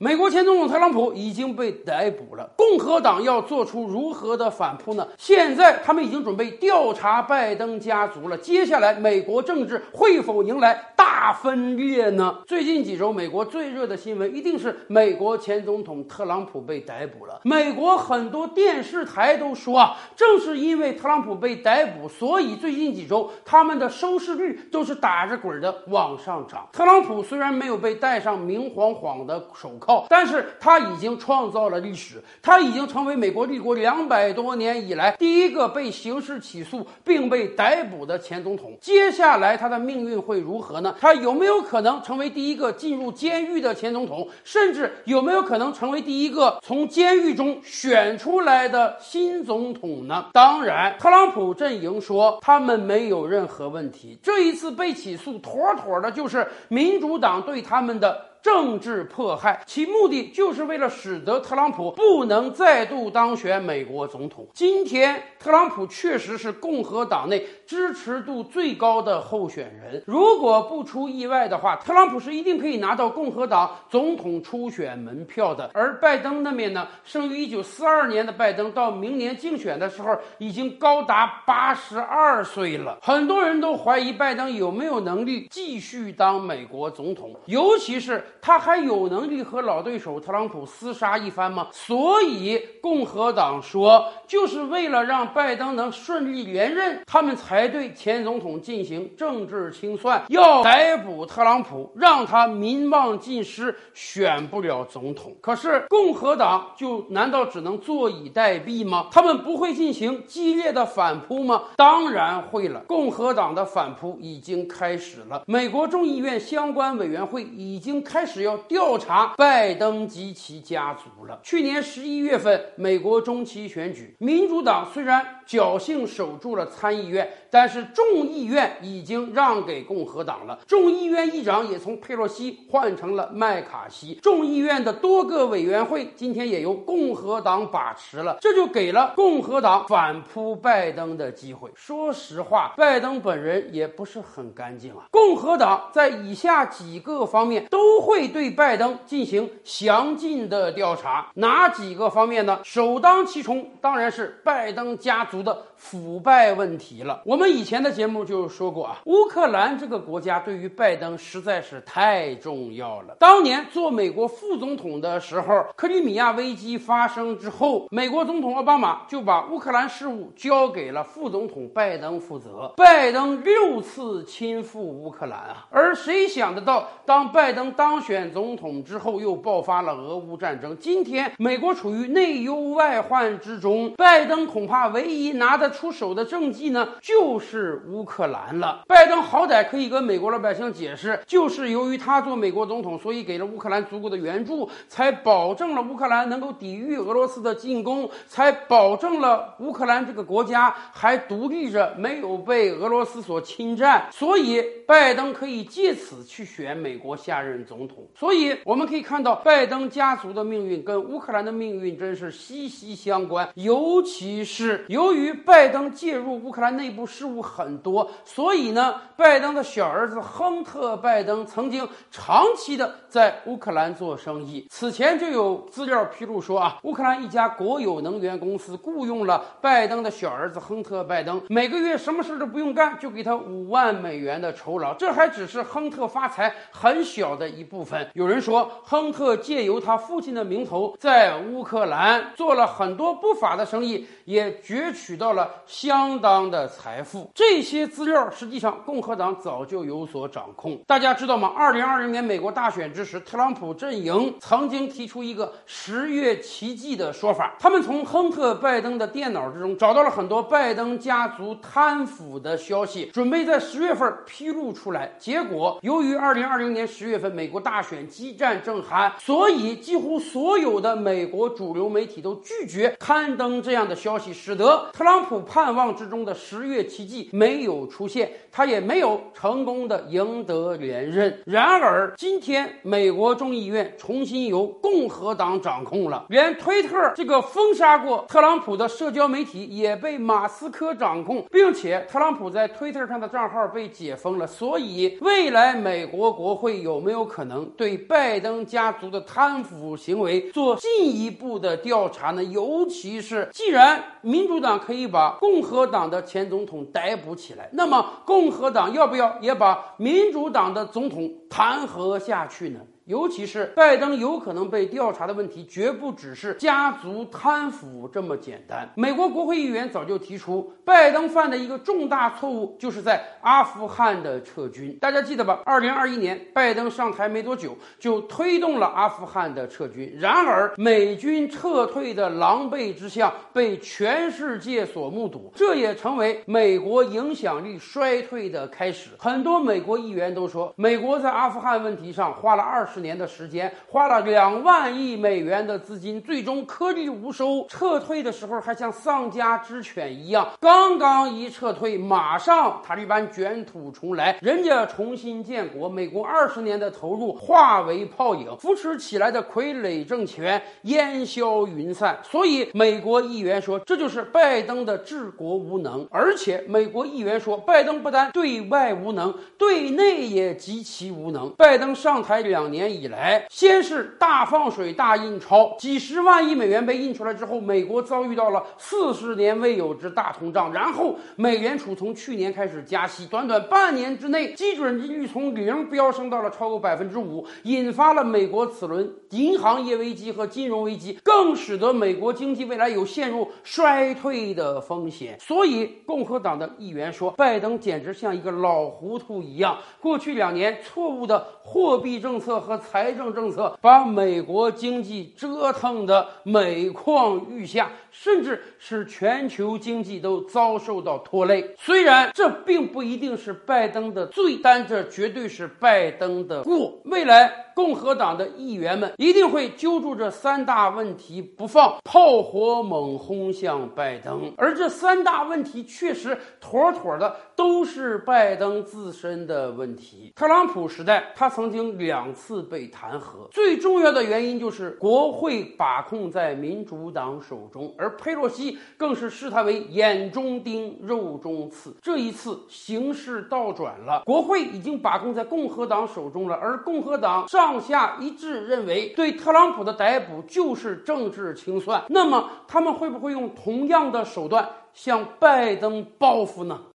[0.00, 5.08] 美国前总统特朗普已经被逮捕了，共和党要做出如何的反扑呢？
[5.18, 8.38] 现在他们已经准备调查拜登家族了。
[8.38, 12.38] 接下来，美国政治会否迎来大分裂呢？
[12.46, 17.40] 最近几周，美国最热的新闻一定是美国前总统特朗普被逮捕了。
[17.42, 26.68] 美国很多电视台都说啊，正是因为特朗普被逮捕，所以最近几周他们的收视率都是打着滚的往上涨。
[26.72, 29.87] 特朗普虽然没有被戴上明晃晃的手铐。
[30.08, 38.76] 但是他已经创造了历史，他已经成为美国立国两百多年以来第一个被刑事起诉并被逮捕的前总统。
[38.80, 40.94] 接下来他的命运会如何呢？
[41.00, 44.28] 他有没有可能成为第一个进入监狱的前总统？
[44.44, 50.26] 甚至有没有可能成为第一个从监狱中选出来的新总统呢？
[50.32, 54.18] 当然，特朗普阵营说他们没有任何问题。
[54.22, 58.28] 这一次被起诉，妥妥的就是民主党对他们的。
[58.42, 64.46] 政治迫害，其目的就是为了使得特朗普不能再度当选美国总统。
[64.54, 70.02] 今天，特朗普确实是共和党内支持度最高的候选人。
[70.06, 75.70] 如果不出意外的话，特朗普是一定可以拿到共和党总统初选门票的。
[75.74, 82.98] 而拜登那边呢，生于一九四二年的拜登，到明年竞选的时候已经高达八十二岁了。
[83.02, 88.24] 很多人都怀疑拜登有没有能力继续当美国总统，尤其是。
[88.40, 91.68] 他还有能力和老对手特朗普厮杀一番吗？
[91.72, 105.34] 所以共和党说，就是为了让拜登能顺利连任，他们才对前总统进行政治清算，要逮捕特朗普，让他民望尽失，选不了总统。
[105.40, 109.08] 可是共和党就难道只能坐以待毙吗？
[109.10, 111.62] 他们不会进行激烈的反扑吗？
[111.76, 112.80] 当然会了。
[112.86, 118.17] 共和党的反扑已经开始了，美国众议院相关委员会已经开。
[118.18, 121.38] 开始要调查拜登及其家族了。
[121.40, 130.58] 去年十一月份，美国中期选举，民主党虽然侥幸守住了参议院，但是众议院已经让给共和党了。
[130.66, 134.18] 众议院议长也从佩洛西换成了麦卡锡。
[134.20, 141.70] 众议院的多个委员会今天也由共和党把持了，这就给了共和党反扑拜登的机会。
[141.76, 145.04] 说实话，拜登本人也不是很干净啊。
[145.12, 148.07] 共和党在以下几个方面都。
[148.08, 152.58] 会对拜登进行详尽的调查，哪几个方面呢？
[152.64, 157.22] 首当其冲当然是拜登家族的腐败问题了。
[157.24, 163.14] 我们以前的节目就说过啊，乌克兰这个国家对于拜登实在是太重要了。
[163.18, 172.72] 当年做美国副总统的时候，克里米亚危机发生之后，美国总统奥巴马就把乌克兰事务交给了副总统拜登负责。
[172.76, 180.76] 拜登六次亲赴乌克兰啊，而谁想得到，当拜登当选总统之后，又爆发了俄乌战争。
[180.78, 188.82] 今天，美国处于内忧外患之中，拜登恐怕唯一拿得出手的政绩呢，就是乌克兰了。
[188.86, 204.06] 拜登好歹可以跟美国老百姓解释，就是由于他做美国总统，所以给了乌克兰足够的援助，才保证了乌克兰能够抵御俄罗斯的进攻，才保证了乌克兰这个国家还独立着，没有被俄罗斯所侵占。
[204.12, 208.06] 所以，拜登可以借此去选美国下任总统。
[208.14, 213.48] 所以我们可以看到，拜登家族的命运跟乌克兰的命运真是息息相关。
[213.54, 224.68] 尤其是由于拜拜登介入乌克兰内部事务很多，所以呢，拜登的小儿子亨特·拜登曾经长期的在乌克兰做生意。
[224.70, 234.94] 此前就有资料披露说啊，乌克兰一家国有能源公司雇佣了拜登的小儿子亨特·拜登，每个月什么事都不用干，就给他五万美元的酬劳。
[234.94, 237.68] 这还只是亨特发财很小的一。
[237.68, 247.30] 部分有人说，亨特借由他父亲的名头，在乌克兰做了很多不法的生意，也攫取到了相当的财富。
[247.34, 250.78] 这些资料实际上共和党早就有所掌控。
[250.86, 251.52] 大家知道吗？
[251.56, 265.12] 二零二零年美国大选之时，特朗普阵营曾经提出一个“十月奇迹”的说法，他们从亨特·拜登的电脑之中找到了很多拜登家族贪腐的消息，准备在十月份披露出来。
[265.18, 281.42] 结果，由于二零二零年十月份美国大选激战正酣，所以几乎所有的美国主流媒体都拒绝刊登这样的消息，使得特朗普盼望之中的十月奇迹没有出现，他也没有成功的赢得连任。
[281.44, 294.46] 然而，今天美国众议院重新由共和党掌控了，连推特这个封杀过特朗普的社交媒体也被马斯克掌控，并且特朗普在推特上的账号被解封了。
[294.46, 297.48] 所以，未来美国国会有没有可能？
[297.48, 302.44] 能对拜登家族的贪腐行为做进一步的调查呢？
[302.44, 312.80] 尤其是既然民主党可以把共和党的前总统逮捕起来，那么共和党要不要也把民主党的总统弹劾下去呢？
[313.08, 318.86] 尤其是拜登有可能被调查的问题，绝不只是家族贪腐这么简单。
[318.96, 324.94] 美国国会议员早就提出，拜登犯的一个重大错误，就是在阿富汗的撤军。
[325.00, 325.58] 大家记得吧？
[325.64, 330.14] 二零二一年，拜登上台没多久，就推动了阿富汗的撤军。
[330.18, 339.12] 然而，美军撤退的狼狈之相被全世界所目睹，这也成为美国影响力衰退的开始。
[339.18, 342.97] 很多美国议员都说，美国在阿富汗问题上花了二十。
[342.98, 347.66] 年的时间，花了两万亿美元的资金，最终颗粒无收。
[347.68, 362.18] 撤退的时候还像丧家之犬一样，刚刚一撤退，马上塔利班卷土重来，人家重新建国，美国二十年的投入化为泡影，扶持起来的傀儡政权烟消云散。
[362.22, 366.06] 所以，美国议员说，这就是拜登的治国无能。
[366.10, 371.50] 而且，美国议员说，拜登不单对外无能，对内也极其无能。
[371.50, 372.87] 拜登上台两年。
[372.88, 380.72] 以来，先是大放水、大印钞，几十万亿美元被印出来之后，美国遭遇到了四十年未有之大通胀。
[380.72, 395.36] 然后，美联储从去年开始加息，短短半年之内，基准利率从零飙升到了超过百分之五，引发了美国此轮银行业危机和金融危机，更使得美国经济未来有陷入衰退的风险。
[395.38, 411.74] 所以，共和党的议员说，拜登简直像一个老糊涂一样，过去两年错误的货币政策和财政政策把美国经济折腾得每况愈下，甚至使全球经济都遭受到拖累。
[411.78, 417.00] 虽然这并不一定是拜登的罪，但这绝对是拜登的过。
[417.04, 417.66] 未来。
[417.78, 424.52] 共和党的议员们一定会揪住这三大问题不放，炮火猛轰向拜登。
[424.56, 430.32] 而这三大问题确实妥妥的都是拜登自身的问题。
[430.34, 441.96] 特朗普时代，他曾经两次被弹劾，最重要的原因就是国会把控在民主党手中，而佩洛西更是视他为眼中钉、肉中刺。
[442.02, 447.78] 这一次形势倒转了，国会已经把控在共和党手中了，而共和党上。
[447.88, 452.04] 下一致认为，对特朗普的逮捕就是政治清算。
[452.08, 456.80] 那么，他们会不会用同样的手段向拜登报复呢？